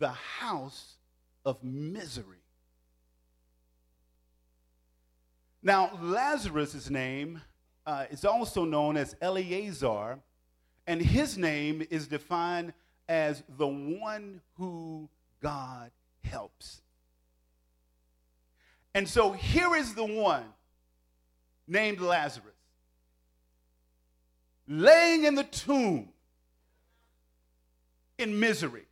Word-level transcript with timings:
the 0.00 0.08
house 0.08 0.96
of 1.44 1.62
misery. 1.62 2.38
Now, 5.62 5.90
Lazarus' 6.02 6.90
name 6.90 7.40
uh, 7.86 8.06
is 8.10 8.24
also 8.24 8.64
known 8.64 8.96
as 8.96 9.14
Eleazar, 9.20 10.18
and 10.86 11.00
his 11.00 11.36
name 11.36 11.86
is 11.90 12.08
defined 12.08 12.72
as 13.08 13.42
the 13.58 13.66
one 13.68 14.40
who 14.56 15.08
God 15.42 15.90
helps. 16.24 16.80
And 18.94 19.06
so 19.06 19.32
here 19.32 19.76
is 19.76 19.94
the 19.94 20.04
one 20.04 20.46
named 21.68 22.00
Lazarus, 22.00 22.54
laying 24.66 25.24
in 25.24 25.34
the 25.34 25.44
tomb 25.44 26.08
in 28.18 28.40
misery. 28.40 28.86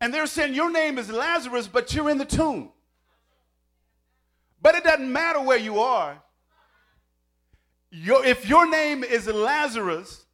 And 0.00 0.12
they're 0.12 0.26
saying, 0.26 0.54
Your 0.54 0.70
name 0.70 0.98
is 0.98 1.10
Lazarus, 1.10 1.68
but 1.68 1.94
you're 1.94 2.10
in 2.10 2.18
the 2.18 2.24
tomb. 2.24 2.70
But 4.60 4.74
it 4.74 4.84
doesn't 4.84 5.10
matter 5.10 5.40
where 5.40 5.58
you 5.58 5.80
are. 5.80 6.20
Your, 7.90 8.24
if 8.24 8.48
your 8.48 8.68
name 8.68 9.04
is 9.04 9.26
Lazarus, 9.26 10.24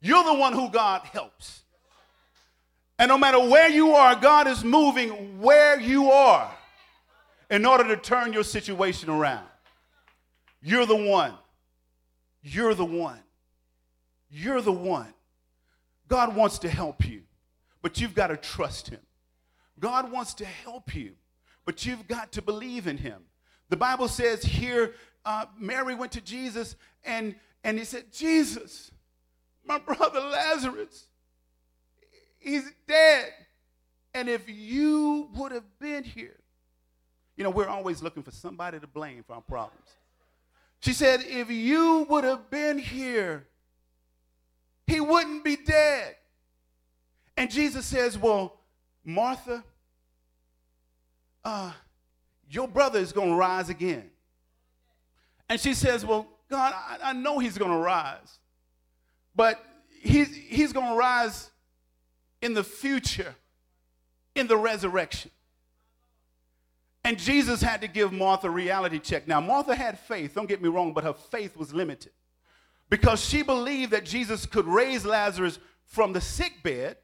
you're 0.00 0.24
the 0.24 0.34
one 0.34 0.52
who 0.52 0.68
God 0.68 1.02
helps. 1.02 1.62
And 2.98 3.08
no 3.08 3.16
matter 3.16 3.38
where 3.38 3.68
you 3.68 3.92
are, 3.92 4.14
God 4.16 4.46
is 4.46 4.62
moving 4.64 5.40
where 5.40 5.80
you 5.80 6.10
are 6.10 6.52
in 7.50 7.64
order 7.64 7.84
to 7.84 7.96
turn 7.96 8.32
your 8.32 8.44
situation 8.44 9.08
around. 9.08 9.46
You're 10.62 10.86
the 10.86 10.96
one. 10.96 11.34
You're 12.42 12.74
the 12.74 12.84
one. 12.84 13.20
You're 14.30 14.60
the 14.60 14.72
one. 14.72 15.12
God 16.08 16.34
wants 16.34 16.58
to 16.60 16.68
help 16.68 17.06
you 17.06 17.22
but 17.82 18.00
you've 18.00 18.14
got 18.14 18.28
to 18.28 18.36
trust 18.36 18.88
him. 18.88 19.00
God 19.78 20.10
wants 20.10 20.34
to 20.34 20.44
help 20.44 20.94
you, 20.94 21.12
but 21.66 21.84
you've 21.84 22.06
got 22.06 22.32
to 22.32 22.42
believe 22.42 22.86
in 22.86 22.96
him. 22.96 23.22
The 23.68 23.76
Bible 23.76 24.08
says 24.08 24.42
here, 24.42 24.94
uh, 25.24 25.46
Mary 25.58 25.94
went 25.94 26.12
to 26.12 26.20
Jesus 26.20 26.76
and, 27.04 27.34
and 27.64 27.78
he 27.78 27.84
said, 27.84 28.12
Jesus, 28.12 28.90
my 29.64 29.78
brother 29.78 30.20
Lazarus, 30.20 31.06
he's 32.38 32.70
dead. 32.86 33.32
And 34.14 34.28
if 34.28 34.48
you 34.48 35.30
would 35.34 35.52
have 35.52 35.78
been 35.80 36.04
here, 36.04 36.38
you 37.36 37.44
know, 37.44 37.50
we're 37.50 37.68
always 37.68 38.02
looking 38.02 38.22
for 38.22 38.30
somebody 38.30 38.78
to 38.78 38.86
blame 38.86 39.24
for 39.26 39.34
our 39.34 39.40
problems. 39.40 39.88
She 40.80 40.92
said, 40.92 41.20
if 41.26 41.50
you 41.50 42.06
would 42.10 42.24
have 42.24 42.50
been 42.50 42.78
here, 42.78 43.46
he 44.86 45.00
wouldn't 45.00 45.44
be 45.44 45.56
dead. 45.56 46.16
And 47.42 47.50
Jesus 47.50 47.84
says, 47.84 48.16
Well, 48.16 48.56
Martha, 49.04 49.64
uh, 51.44 51.72
your 52.48 52.68
brother 52.68 53.00
is 53.00 53.10
going 53.12 53.30
to 53.30 53.34
rise 53.34 53.68
again. 53.68 54.08
And 55.48 55.60
she 55.60 55.74
says, 55.74 56.06
Well, 56.06 56.28
God, 56.48 56.72
I, 56.72 56.98
I 57.10 57.12
know 57.14 57.40
he's 57.40 57.58
going 57.58 57.72
to 57.72 57.78
rise, 57.78 58.38
but 59.34 59.60
he's, 60.00 60.32
he's 60.32 60.72
going 60.72 60.90
to 60.90 60.94
rise 60.94 61.50
in 62.40 62.54
the 62.54 62.62
future, 62.62 63.34
in 64.36 64.46
the 64.46 64.56
resurrection. 64.56 65.32
And 67.02 67.18
Jesus 67.18 67.60
had 67.60 67.80
to 67.80 67.88
give 67.88 68.12
Martha 68.12 68.46
a 68.46 68.50
reality 68.50 69.00
check. 69.00 69.26
Now, 69.26 69.40
Martha 69.40 69.74
had 69.74 69.98
faith, 69.98 70.36
don't 70.36 70.48
get 70.48 70.62
me 70.62 70.68
wrong, 70.68 70.92
but 70.92 71.02
her 71.02 71.12
faith 71.12 71.56
was 71.56 71.74
limited 71.74 72.12
because 72.88 73.20
she 73.20 73.42
believed 73.42 73.90
that 73.90 74.04
Jesus 74.04 74.46
could 74.46 74.68
raise 74.68 75.04
Lazarus 75.04 75.58
from 75.86 76.12
the 76.12 76.20
sick 76.20 76.62
bed 76.62 76.98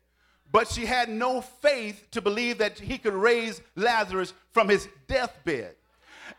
but 0.50 0.68
she 0.68 0.86
had 0.86 1.08
no 1.08 1.40
faith 1.40 2.06
to 2.12 2.22
believe 2.22 2.58
that 2.58 2.78
he 2.78 2.98
could 2.98 3.14
raise 3.14 3.60
Lazarus 3.76 4.32
from 4.52 4.68
his 4.68 4.88
deathbed. 5.06 5.74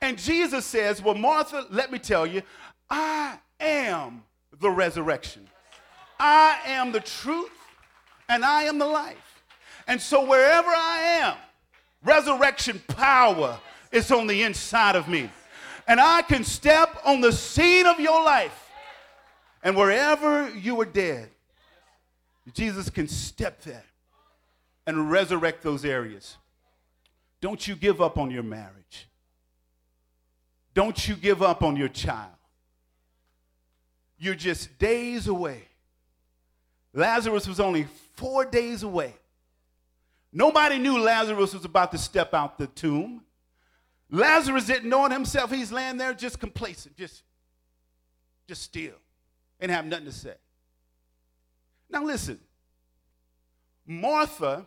And 0.02 0.18
Jesus 0.18 0.66
says, 0.66 1.02
Well, 1.02 1.16
Martha, 1.16 1.66
let 1.70 1.92
me 1.92 2.00
tell 2.00 2.26
you, 2.26 2.42
I 2.90 3.38
am 3.60 4.24
the 4.60 4.70
resurrection. 4.70 5.48
I 6.20 6.60
am 6.66 6.92
the 6.92 7.00
truth, 7.00 7.52
and 8.28 8.44
I 8.44 8.64
am 8.64 8.78
the 8.78 8.86
life. 8.86 9.44
And 9.88 10.02
so 10.02 10.26
wherever 10.26 10.70
I 10.70 11.20
am, 11.22 11.38
resurrection 12.04 12.82
power 12.88 13.60
is 13.92 14.12
on 14.12 14.28
the 14.28 14.44
inside 14.44 14.96
of 14.96 15.08
me. 15.08 15.30
And 15.88 16.00
I 16.00 16.22
can 16.22 16.44
step 16.44 16.98
on 17.06 17.22
the 17.22 17.32
scene 17.32 17.86
of 17.86 18.00
your 18.00 18.24
life. 18.24 18.70
And 19.64 19.76
wherever 19.76 20.50
you 20.50 20.76
were 20.76 20.86
dead, 20.86 21.30
Jesus 22.54 22.90
can 22.90 23.08
step 23.08 23.62
there 23.62 23.84
and 24.90 25.12
resurrect 25.12 25.62
those 25.62 25.86
areas. 25.86 26.38
Don't 27.42 27.68
you 27.68 27.76
give 27.76 28.02
up 28.02 28.18
on 28.18 28.32
your 28.32 28.42
marriage. 28.42 29.08
Don't 30.74 31.08
you 31.08 31.16
give 31.16 31.44
up 31.44 31.62
on 31.62 31.76
your 31.76 31.90
child. 31.90 32.34
You're 34.18 34.34
just 34.34 34.80
days 34.80 35.28
away. 35.28 35.62
Lazarus 36.92 37.48
was 37.48 37.60
only 37.60 37.88
four 38.16 38.46
days 38.46 38.82
away. 38.82 39.14
Nobody 40.34 40.80
knew 40.80 41.00
Lazarus 41.00 41.54
was 41.54 41.66
about 41.66 41.92
to 41.92 42.00
step 42.00 42.34
out 42.34 42.58
the 42.58 42.68
tomb. 42.68 43.22
Lazarus 44.10 44.66
didn't 44.66 44.90
know 44.90 45.06
it 45.06 45.12
himself. 45.12 45.52
He's 45.52 45.72
laying 45.72 45.98
there 45.98 46.16
just 46.16 46.40
complacent, 46.40 46.98
just, 46.98 47.22
just 48.48 48.64
still, 48.64 48.96
and 49.60 49.72
have 49.72 49.86
nothing 49.86 50.06
to 50.06 50.12
say. 50.12 50.34
Now 51.92 52.04
listen, 52.04 52.40
Martha 53.86 54.66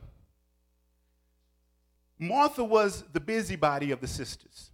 Martha 2.22 2.62
was 2.62 3.02
the 3.12 3.18
busybody 3.18 3.90
of 3.90 4.00
the 4.00 4.06
sisters, 4.06 4.70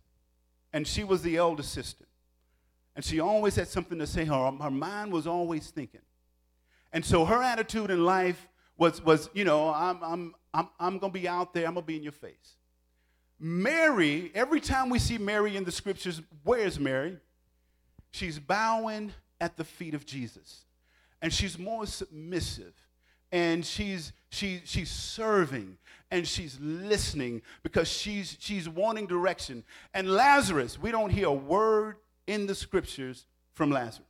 and 0.72 0.86
she 0.86 1.02
was 1.02 1.22
the 1.22 1.38
elder 1.38 1.62
sister. 1.62 2.04
And 2.94 3.02
she 3.02 3.20
always 3.20 3.56
had 3.56 3.68
something 3.68 3.98
to 4.00 4.06
say. 4.06 4.26
Her, 4.26 4.50
her 4.60 4.70
mind 4.70 5.12
was 5.12 5.26
always 5.26 5.70
thinking. 5.70 6.02
And 6.92 7.02
so 7.02 7.24
her 7.24 7.42
attitude 7.42 7.90
in 7.90 8.04
life 8.04 8.48
was, 8.76 9.02
was 9.02 9.30
you 9.32 9.44
know, 9.44 9.72
I'm, 9.72 9.98
I'm, 10.02 10.34
I'm, 10.52 10.68
I'm 10.78 10.98
going 10.98 11.12
to 11.12 11.18
be 11.18 11.26
out 11.26 11.54
there, 11.54 11.66
I'm 11.66 11.72
going 11.72 11.84
to 11.84 11.86
be 11.86 11.96
in 11.96 12.02
your 12.02 12.12
face. 12.12 12.56
Mary, 13.40 14.30
every 14.34 14.60
time 14.60 14.90
we 14.90 14.98
see 14.98 15.16
Mary 15.16 15.56
in 15.56 15.64
the 15.64 15.72
scriptures, 15.72 16.20
where's 16.42 16.78
Mary? 16.78 17.16
She's 18.10 18.38
bowing 18.38 19.12
at 19.40 19.56
the 19.56 19.64
feet 19.64 19.94
of 19.94 20.04
Jesus. 20.04 20.64
And 21.22 21.32
she's 21.32 21.58
more 21.58 21.86
submissive. 21.86 22.74
And 23.32 23.64
she's, 23.64 24.12
she, 24.30 24.62
she's 24.64 24.90
serving 24.90 25.78
and 26.10 26.26
she's 26.26 26.58
listening 26.60 27.42
because 27.62 27.88
she's, 27.88 28.36
she's 28.40 28.68
wanting 28.68 29.06
direction. 29.06 29.64
And 29.94 30.10
Lazarus, 30.10 30.78
we 30.78 30.90
don't 30.90 31.10
hear 31.10 31.28
a 31.28 31.32
word 31.32 31.96
in 32.26 32.46
the 32.46 32.54
scriptures 32.54 33.26
from 33.54 33.70
Lazarus. 33.70 34.06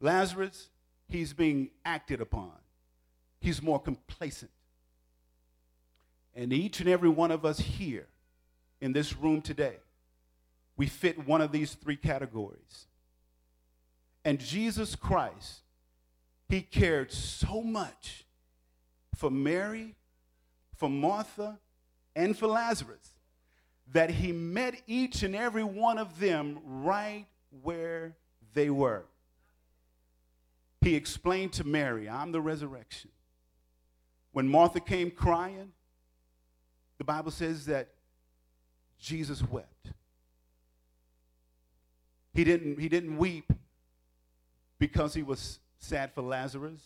Lazarus, 0.00 0.68
he's 1.08 1.32
being 1.32 1.70
acted 1.84 2.20
upon, 2.20 2.52
he's 3.40 3.62
more 3.62 3.80
complacent. 3.80 4.50
And 6.34 6.52
each 6.52 6.80
and 6.80 6.88
every 6.88 7.08
one 7.08 7.30
of 7.30 7.44
us 7.44 7.58
here 7.58 8.06
in 8.80 8.92
this 8.92 9.16
room 9.16 9.42
today, 9.42 9.76
we 10.76 10.86
fit 10.86 11.26
one 11.26 11.40
of 11.40 11.52
these 11.52 11.74
three 11.74 11.96
categories. 11.96 12.86
And 14.24 14.38
Jesus 14.38 14.94
Christ, 14.94 15.60
he 16.48 16.62
cared 16.62 17.12
so 17.12 17.62
much 17.62 18.24
for 19.20 19.30
Mary 19.30 19.94
for 20.78 20.88
Martha 20.88 21.58
and 22.16 22.36
for 22.36 22.46
Lazarus 22.46 23.18
that 23.92 24.08
he 24.08 24.32
met 24.32 24.80
each 24.86 25.22
and 25.22 25.36
every 25.36 25.62
one 25.62 25.98
of 25.98 26.18
them 26.18 26.58
right 26.64 27.26
where 27.62 28.16
they 28.54 28.70
were. 28.70 29.04
He 30.80 30.94
explained 30.94 31.52
to 31.54 31.64
Mary, 31.64 32.08
I'm 32.08 32.32
the 32.32 32.40
resurrection. 32.40 33.10
When 34.32 34.48
Martha 34.48 34.80
came 34.80 35.10
crying, 35.10 35.72
the 36.96 37.04
Bible 37.04 37.30
says 37.30 37.66
that 37.66 37.90
Jesus 38.98 39.42
wept. 39.42 39.92
He 42.32 42.42
didn't, 42.42 42.80
he 42.80 42.88
didn't 42.88 43.18
weep 43.18 43.52
because 44.78 45.12
he 45.12 45.22
was 45.22 45.58
sad 45.78 46.14
for 46.14 46.22
Lazarus. 46.22 46.80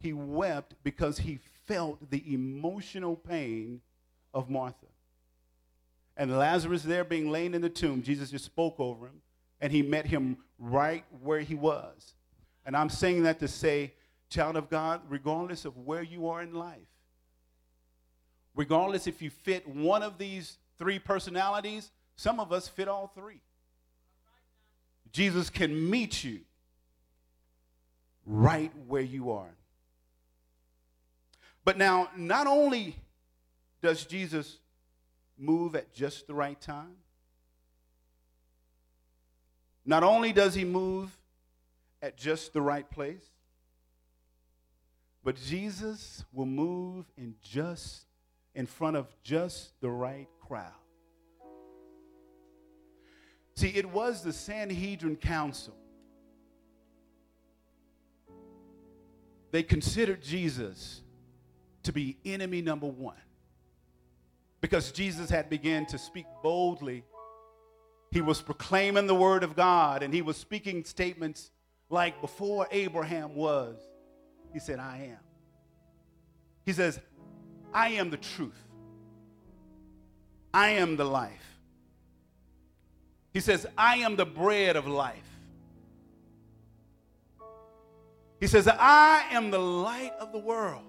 He 0.00 0.12
wept 0.12 0.74
because 0.84 1.18
he 1.18 1.38
felt 1.66 2.10
the 2.10 2.32
emotional 2.32 3.16
pain 3.16 3.80
of 4.32 4.48
Martha. 4.48 4.86
And 6.16 6.36
Lazarus 6.36 6.82
there 6.82 7.04
being 7.04 7.30
laying 7.30 7.54
in 7.54 7.62
the 7.62 7.68
tomb, 7.68 8.02
Jesus 8.02 8.30
just 8.30 8.44
spoke 8.44 8.78
over 8.78 9.06
him 9.06 9.22
and 9.60 9.72
he 9.72 9.82
met 9.82 10.06
him 10.06 10.38
right 10.58 11.04
where 11.22 11.40
he 11.40 11.54
was. 11.54 12.14
And 12.64 12.76
I'm 12.76 12.88
saying 12.88 13.22
that 13.22 13.38
to 13.40 13.48
say, 13.48 13.94
child 14.28 14.56
of 14.56 14.68
God, 14.68 15.00
regardless 15.08 15.64
of 15.64 15.76
where 15.78 16.02
you 16.02 16.28
are 16.28 16.42
in 16.42 16.54
life, 16.54 16.88
regardless 18.54 19.06
if 19.06 19.22
you 19.22 19.30
fit 19.30 19.66
one 19.66 20.02
of 20.02 20.18
these 20.18 20.58
three 20.78 20.98
personalities, 20.98 21.90
some 22.16 22.40
of 22.40 22.52
us 22.52 22.68
fit 22.68 22.88
all 22.88 23.06
three. 23.14 23.40
Jesus 25.12 25.50
can 25.50 25.88
meet 25.88 26.24
you 26.24 26.40
right 28.26 28.72
where 28.86 29.02
you 29.02 29.30
are. 29.30 29.54
But 31.68 31.76
now, 31.76 32.08
not 32.16 32.46
only 32.46 32.96
does 33.82 34.06
Jesus 34.06 34.56
move 35.36 35.74
at 35.76 35.92
just 35.92 36.26
the 36.26 36.32
right 36.32 36.58
time, 36.58 36.96
not 39.84 40.02
only 40.02 40.32
does 40.32 40.54
he 40.54 40.64
move 40.64 41.14
at 42.00 42.16
just 42.16 42.54
the 42.54 42.62
right 42.62 42.90
place, 42.90 43.26
but 45.22 45.36
Jesus 45.36 46.24
will 46.32 46.46
move 46.46 47.04
in 47.18 47.34
just 47.42 48.06
in 48.54 48.64
front 48.64 48.96
of 48.96 49.06
just 49.22 49.78
the 49.82 49.90
right 49.90 50.28
crowd. 50.40 50.72
See, 53.56 53.68
it 53.68 53.84
was 53.84 54.22
the 54.22 54.32
Sanhedrin 54.32 55.16
Council. 55.16 55.76
They 59.50 59.62
considered 59.62 60.22
Jesus 60.22 61.02
to 61.88 61.92
be 61.92 62.18
enemy 62.26 62.60
number 62.60 62.86
one 62.86 63.16
because 64.60 64.92
Jesus 64.92 65.30
had 65.30 65.48
begun 65.48 65.86
to 65.86 65.96
speak 65.96 66.26
boldly. 66.42 67.02
He 68.10 68.20
was 68.20 68.42
proclaiming 68.42 69.06
the 69.06 69.14
word 69.14 69.42
of 69.42 69.56
God 69.56 70.02
and 70.02 70.12
he 70.12 70.20
was 70.20 70.36
speaking 70.36 70.84
statements 70.84 71.50
like, 71.88 72.20
Before 72.20 72.68
Abraham 72.70 73.34
was, 73.34 73.78
he 74.52 74.58
said, 74.58 74.78
I 74.78 75.12
am. 75.12 75.24
He 76.66 76.74
says, 76.74 77.00
I 77.72 77.92
am 77.92 78.10
the 78.10 78.18
truth, 78.18 78.66
I 80.52 80.68
am 80.72 80.98
the 80.98 81.06
life. 81.06 81.58
He 83.32 83.40
says, 83.40 83.66
I 83.78 83.96
am 83.98 84.16
the 84.16 84.26
bread 84.26 84.76
of 84.76 84.86
life. 84.86 85.16
He 88.40 88.46
says, 88.46 88.68
I 88.68 89.24
am 89.30 89.50
the 89.50 89.58
light 89.58 90.12
of 90.20 90.32
the 90.32 90.38
world. 90.38 90.84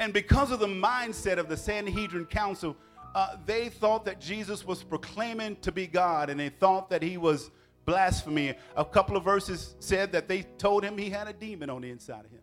And 0.00 0.12
because 0.12 0.50
of 0.50 0.60
the 0.60 0.66
mindset 0.66 1.38
of 1.38 1.48
the 1.48 1.56
Sanhedrin 1.56 2.26
Council, 2.26 2.76
uh, 3.14 3.36
they 3.46 3.68
thought 3.68 4.04
that 4.04 4.20
Jesus 4.20 4.64
was 4.64 4.82
proclaiming 4.82 5.56
to 5.56 5.72
be 5.72 5.86
God 5.86 6.30
and 6.30 6.38
they 6.38 6.50
thought 6.50 6.90
that 6.90 7.02
he 7.02 7.16
was 7.16 7.50
blasphemy. 7.84 8.54
A 8.76 8.84
couple 8.84 9.16
of 9.16 9.24
verses 9.24 9.74
said 9.80 10.12
that 10.12 10.28
they 10.28 10.42
told 10.42 10.84
him 10.84 10.98
he 10.98 11.10
had 11.10 11.26
a 11.26 11.32
demon 11.32 11.70
on 11.70 11.82
the 11.82 11.90
inside 11.90 12.24
of 12.24 12.30
him. 12.30 12.42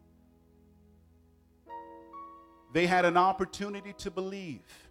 They 2.74 2.88
had 2.88 3.06
an 3.06 3.16
opportunity 3.16 3.94
to 4.00 4.12
believe, 4.12 4.90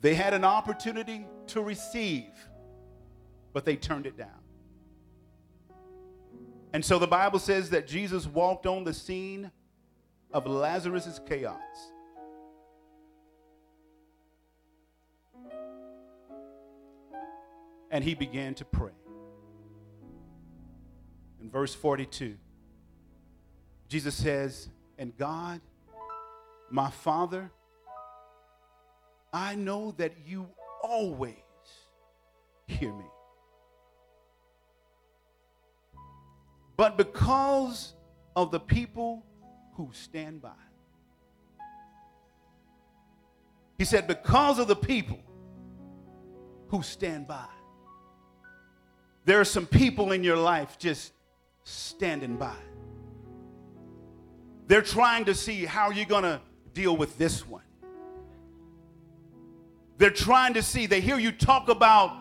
they 0.00 0.14
had 0.14 0.34
an 0.34 0.44
opportunity 0.44 1.26
to 1.48 1.60
receive, 1.60 2.32
but 3.52 3.64
they 3.64 3.76
turned 3.76 4.06
it 4.06 4.16
down. 4.16 4.40
And 6.72 6.84
so 6.84 6.98
the 6.98 7.06
Bible 7.06 7.38
says 7.38 7.70
that 7.70 7.86
Jesus 7.86 8.26
walked 8.26 8.66
on 8.66 8.84
the 8.84 8.92
scene 8.92 9.50
of 10.32 10.46
Lazarus' 10.46 11.20
chaos. 11.26 11.56
And 17.90 18.04
he 18.04 18.14
began 18.14 18.54
to 18.54 18.64
pray. 18.64 18.92
In 21.40 21.50
verse 21.50 21.74
42, 21.74 22.36
Jesus 23.88 24.14
says, 24.14 24.68
And 24.98 25.16
God, 25.16 25.60
my 26.70 26.90
Father, 26.90 27.50
I 29.32 29.54
know 29.54 29.94
that 29.96 30.12
you 30.26 30.48
always 30.82 31.34
hear 32.66 32.92
me. 32.92 33.04
But 36.76 36.96
because 36.96 37.94
of 38.36 38.52
the 38.52 38.60
people 38.60 39.24
who 39.78 39.88
stand 39.92 40.42
by. 40.42 40.50
He 43.78 43.84
said, 43.84 44.08
because 44.08 44.58
of 44.58 44.66
the 44.66 44.74
people 44.74 45.20
who 46.66 46.82
stand 46.82 47.28
by. 47.28 47.46
There 49.24 49.40
are 49.40 49.44
some 49.44 49.66
people 49.66 50.10
in 50.10 50.24
your 50.24 50.36
life 50.36 50.80
just 50.80 51.12
standing 51.62 52.36
by. 52.36 52.56
They're 54.66 54.82
trying 54.82 55.26
to 55.26 55.34
see 55.34 55.64
how 55.64 55.90
you're 55.90 56.06
going 56.06 56.24
to 56.24 56.40
deal 56.74 56.96
with 56.96 57.16
this 57.16 57.46
one. 57.46 57.62
They're 59.96 60.10
trying 60.10 60.54
to 60.54 60.62
see, 60.62 60.86
they 60.86 61.00
hear 61.00 61.18
you 61.18 61.30
talk 61.30 61.68
about 61.68 62.16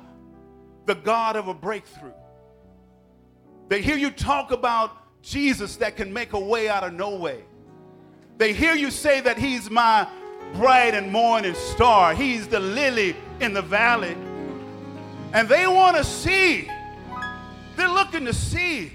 the 0.86 0.94
God 0.94 1.36
of 1.36 1.48
a 1.48 1.56
breakthrough. 1.56 2.14
They 3.68 3.82
hear 3.82 3.98
you 3.98 4.12
talk 4.12 4.52
about 4.52 4.92
Jesus 5.28 5.76
that 5.78 5.98
can 5.98 6.14
make 6.14 6.32
a 6.34 6.40
way 6.40 6.70
out 6.70 6.84
of 6.86 6.94
no 6.94 7.16
way. 7.16 7.44
They 8.38 8.54
hear 8.54 8.76
you 8.76 8.92
say 8.92 9.20
that 9.22 9.38
He's 9.38 9.70
my 9.70 10.08
bright 10.54 10.94
and 10.94 11.12
morning 11.12 11.54
star, 11.54 12.14
He's 12.16 12.48
the 12.48 12.60
lily 12.60 13.16
in 13.42 13.54
the 13.54 13.62
valley. 13.62 14.16
And 15.34 15.50
they 15.50 15.68
want 15.68 15.98
to 15.98 16.04
see, 16.06 16.70
they're 17.76 17.90
looking 17.90 18.26
to 18.26 18.34
see. 18.34 18.94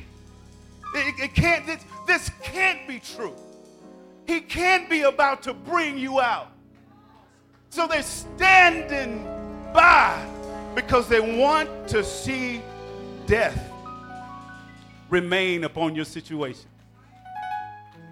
It, 0.95 1.15
it 1.21 1.35
can't, 1.35 1.67
this, 1.67 1.85
this 2.07 2.31
can't 2.43 2.87
be 2.89 2.99
true. 2.99 3.35
He 4.27 4.41
can't 4.41 4.89
be 4.89 5.03
about 5.03 5.43
to 5.43 5.55
bring 5.55 5.99
you 5.99 6.21
out. 6.21 6.49
So 7.69 7.87
they're 7.87 8.03
standing 8.03 9.25
by 9.75 10.27
because 10.75 11.09
they 11.09 11.21
want 11.39 11.89
to 11.89 12.03
see 12.03 12.63
death 13.27 13.72
remain 15.13 15.65
upon 15.65 15.95
your 15.95 16.07
situation. 16.07 16.69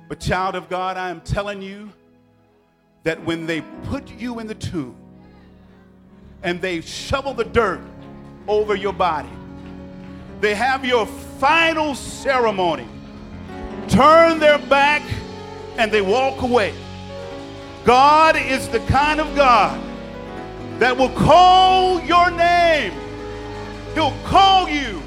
But, 0.07 0.21
child 0.21 0.55
of 0.55 0.69
God, 0.69 0.99
I 0.99 1.09
am 1.09 1.23
telling 1.23 1.63
you 1.63 1.91
that 3.05 3.25
when 3.25 3.47
they 3.47 3.63
put 3.85 4.07
you 4.19 4.39
in 4.39 4.47
the 4.47 4.55
tomb 4.55 4.95
and 6.43 6.61
they 6.61 6.83
shovel 6.83 7.33
the 7.33 7.45
dirt 7.45 7.81
over 8.47 8.75
your 8.75 8.93
body, 8.93 9.31
they 10.43 10.55
have 10.55 10.85
your 10.85 11.07
final 11.07 11.95
ceremony, 11.95 12.87
turn 13.89 14.39
their 14.39 14.59
back, 14.59 15.03
and 15.79 15.91
they 15.91 16.03
walk 16.03 16.43
away. 16.43 16.75
God 17.85 18.37
is 18.37 18.69
the 18.69 18.81
kind 18.81 19.21
of 19.21 19.35
God 19.35 19.81
that 20.81 20.95
will 20.95 21.11
call 21.11 21.99
your 22.03 22.31
name. 22.31 22.93
He'll 23.95 24.17
call 24.25 24.69
you 24.69 25.01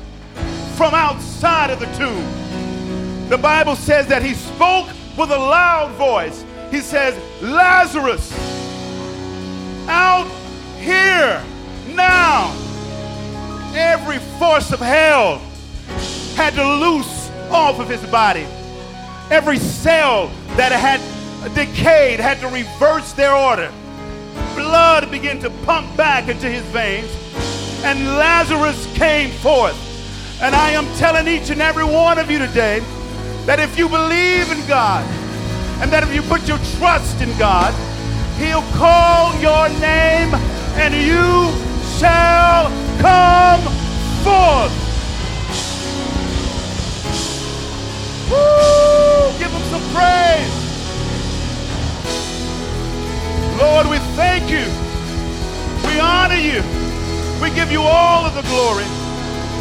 from 0.76 0.94
outside 0.94 1.70
of 1.70 1.80
the 1.80 1.86
tomb. 1.98 3.30
The 3.30 3.38
Bible 3.38 3.76
says 3.76 4.08
that 4.08 4.24
he 4.24 4.34
spoke 4.34 4.88
with 5.18 5.30
a 5.32 5.38
loud 5.38 5.92
voice. 5.92 6.44
He 6.72 6.80
says, 6.80 7.16
Lazarus, 7.42 8.32
out 9.88 10.28
here 10.80 11.44
now. 11.96 12.56
Every 13.76 14.20
force 14.40 14.72
of 14.72 14.80
hell 14.80 15.40
had 16.36 16.54
to 16.56 16.64
loose 16.64 17.30
off 17.50 17.80
of 17.80 17.90
his 17.90 18.04
body. 18.12 18.46
Every 19.30 19.58
cell 19.58 20.28
that 20.58 20.72
had 20.72 21.00
decayed 21.56 22.20
had 22.20 22.40
to 22.40 22.48
reverse 22.48 23.14
their 23.14 23.36
order. 23.36 23.72
Blood 24.56 25.10
began 25.12 25.40
to 25.40 25.50
pump 25.66 25.96
back 25.96 26.28
into 26.28 26.50
his 26.50 26.64
veins, 26.66 27.12
and 27.84 28.18
Lazarus 28.18 28.92
came 28.96 29.32
forth. 29.32 29.93
And 30.44 30.54
I 30.54 30.72
am 30.72 30.86
telling 30.98 31.26
each 31.30 31.52
and 31.52 31.62
every 31.62 31.86
one 31.86 32.20
of 32.20 32.30
you 32.30 32.38
today 32.38 32.82
that 33.46 33.62
if 33.62 33.78
you 33.80 33.88
believe 33.88 34.52
in 34.52 34.68
God 34.68 35.08
and 35.80 35.90
that 35.90 36.04
if 36.04 36.14
you 36.14 36.22
put 36.22 36.46
your 36.50 36.58
trust 36.76 37.22
in 37.22 37.32
God, 37.38 37.74
He'll 38.36 38.68
call 38.76 39.32
your 39.40 39.70
name 39.80 40.36
and 40.76 40.94
you 40.94 41.48
shall 41.96 42.68
come 43.00 43.64
forth. 44.20 44.76
Woo! 48.28 49.40
Give 49.40 49.48
Him 49.48 49.64
some 49.72 49.86
praise. 49.96 50.52
Lord, 53.62 53.88
we 53.88 53.98
thank 54.20 54.52
you. 54.52 54.68
We 55.88 56.02
honor 56.02 56.36
you. 56.36 56.60
We 57.42 57.50
give 57.56 57.72
you 57.72 57.82
all 57.82 58.26
of 58.26 58.36
the 58.36 58.42
glory. 58.42 59.03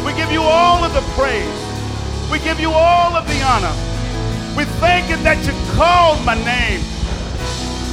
We 0.05 0.13
give 0.13 0.31
you 0.31 0.41
all 0.41 0.83
of 0.83 0.93
the 0.93 1.01
praise. 1.15 2.31
We 2.31 2.39
give 2.39 2.59
you 2.59 2.71
all 2.71 3.15
of 3.15 3.27
the 3.27 3.41
honor. 3.43 3.73
We 4.57 4.65
thank 4.79 5.09
you 5.09 5.17
that 5.17 5.43
you 5.45 5.53
called 5.75 6.23
my 6.25 6.35
name. 6.35 6.81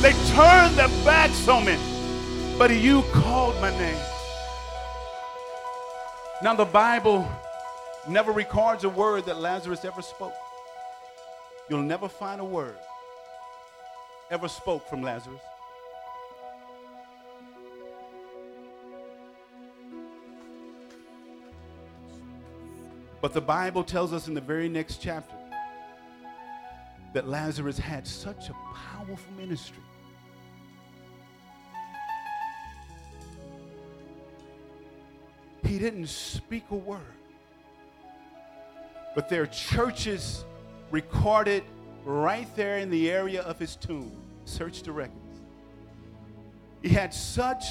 They 0.03 0.13
turned 0.35 0.77
their 0.77 0.89
backs 1.05 1.47
on 1.49 1.65
me, 1.65 1.77
but 2.59 2.71
you 2.71 3.03
called 3.13 3.61
my 3.61 3.71
name. 3.79 4.01
Now, 6.43 6.55
the 6.55 6.65
Bible 6.65 7.29
never 8.09 8.33
records 8.33 8.85
a 8.85 8.89
word 8.89 9.27
that 9.27 9.39
Lazarus 9.39 9.85
ever 9.85 10.03
spoke. 10.03 10.35
You'll 11.69 11.83
never 11.83 12.09
find 12.09 12.41
a 12.41 12.45
word 12.45 12.77
ever 14.31 14.49
spoke 14.49 14.89
from 14.89 15.03
Lazarus. 15.03 15.41
But 23.21 23.35
the 23.35 23.41
Bible 23.41 23.85
tells 23.85 24.13
us 24.13 24.29
in 24.29 24.35
the 24.35 24.41
very 24.41 24.69
next 24.69 25.03
chapter 25.03 25.35
that 27.13 27.29
Lazarus 27.29 27.79
had 27.79 28.07
such 28.07 28.49
a 28.49 28.55
powerful 28.75 29.33
ministry. 29.37 29.83
He 35.65 35.79
didn't 35.79 36.09
speak 36.09 36.65
a 36.71 36.77
word. 36.77 37.01
But 39.15 39.29
there 39.29 39.43
are 39.43 39.47
churches 39.47 40.45
recorded 40.91 41.65
right 42.05 42.49
there 42.57 42.79
in 42.79 42.91
the 42.91 43.11
area 43.11 43.43
of 43.43 43.59
his 43.59 43.77
tomb. 43.77 44.11
Search 44.47 44.83
the 44.83 44.93
records. 44.93 45.17
He 46.83 46.89
had 46.89 47.13
such 47.13 47.65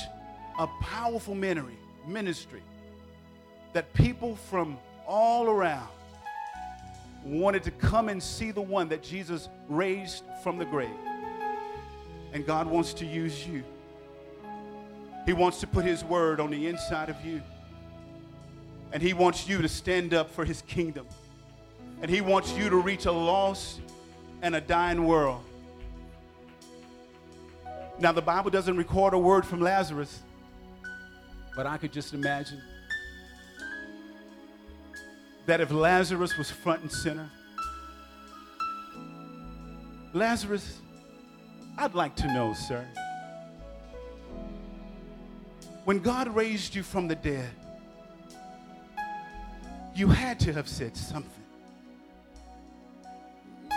a 0.60 0.68
powerful 0.82 1.36
ministry 1.36 2.62
that 3.74 3.92
people 3.94 4.36
from 4.36 4.78
all 5.10 5.50
around 5.50 5.90
wanted 7.26 7.64
to 7.64 7.72
come 7.72 8.08
and 8.10 8.22
see 8.22 8.52
the 8.52 8.62
one 8.62 8.88
that 8.90 9.04
Jesus 9.04 9.50
raised 9.68 10.24
from 10.44 10.58
the 10.58 10.66
grave. 10.66 10.90
And 12.32 12.46
God 12.46 12.68
wants 12.68 12.94
to 12.94 13.06
use 13.06 13.46
you. 13.46 13.64
He 15.26 15.34
wants 15.34 15.60
to 15.60 15.68
put 15.68 15.84
His 15.84 16.04
word 16.04 16.40
on 16.40 16.52
the 16.52 16.68
inside 16.68 17.10
of 17.10 17.24
you. 17.26 17.42
And 18.94 19.02
He 19.02 19.14
wants 19.14 19.50
you 19.50 19.62
to 19.62 19.68
stand 19.68 20.14
up 20.14 20.32
for 20.32 20.46
His 20.46 20.62
kingdom. 20.62 21.08
And 22.02 22.10
He 22.10 22.22
wants 22.22 22.54
you 22.54 22.70
to 22.70 22.78
reach 22.78 23.06
a 23.06 23.12
lost 23.12 23.82
and 24.42 24.56
a 24.56 24.62
dying 24.62 25.06
world. 25.06 25.44
Now, 28.00 28.14
the 28.14 28.22
Bible 28.22 28.50
doesn't 28.50 28.78
record 28.78 29.14
a 29.14 29.20
word 29.20 29.46
from 29.46 29.60
Lazarus, 29.60 30.22
but 31.56 31.66
I 31.66 31.78
could 31.78 31.92
just 31.92 32.14
imagine 32.14 32.62
that 35.50 35.62
if 35.62 35.72
Lazarus 35.72 36.38
was 36.38 36.52
front 36.52 36.84
and 36.84 36.92
center, 36.92 37.28
Lazarus, 40.14 40.80
I'd 41.76 41.96
like 41.96 42.16
to 42.18 42.28
know, 42.32 42.54
sir, 42.54 42.86
when 45.86 45.98
God 45.98 46.28
raised 46.36 46.76
you 46.76 46.84
from 46.84 47.08
the 47.08 47.16
dead, 47.16 47.50
you 49.96 50.08
had 50.08 50.40
to 50.42 50.54
have 50.54 50.68
said 50.68 50.96
something. 50.96 51.44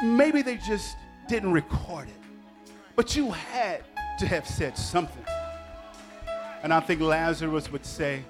Maybe 0.04 0.42
they 0.42 0.58
just 0.58 0.94
didn't 1.26 1.52
record 1.52 2.06
it, 2.06 2.74
but 2.96 3.16
you 3.16 3.30
had 3.30 3.82
to 4.18 4.26
have 4.26 4.46
said 4.46 4.76
something. 4.76 5.24
And 6.62 6.70
I 6.70 6.80
think 6.80 7.00
Lazarus 7.00 7.72
would 7.72 7.86
say, 7.86 8.24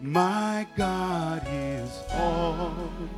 My 0.00 0.66
God 0.76 1.42
is 1.50 1.90
awesome. 2.12 3.10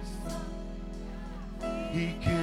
He 1.91 2.15
can 2.23 2.38